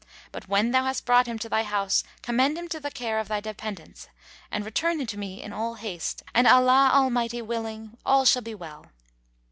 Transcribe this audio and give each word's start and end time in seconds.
But, 0.31 0.47
when 0.49 0.71
thou 0.71 0.85
hast 0.85 1.05
brought 1.05 1.27
him 1.27 1.37
to 1.37 1.47
thy 1.47 1.61
house, 1.61 2.03
commend 2.23 2.57
him 2.57 2.67
to 2.69 2.79
the 2.79 2.89
care 2.89 3.19
of 3.19 3.27
thy 3.27 3.39
dependents 3.39 4.07
and 4.49 4.65
return 4.65 5.05
to 5.05 5.15
me 5.19 5.43
in 5.43 5.53
all 5.53 5.75
haste; 5.75 6.23
and 6.33 6.47
Allah 6.47 6.89
Almighty 6.91 7.39
willing![FN#147] 7.39 7.97
all 8.07 8.25
shall 8.25 8.41
be 8.41 8.55
well." 8.55 8.87